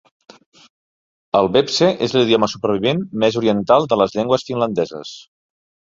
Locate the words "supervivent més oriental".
2.53-3.87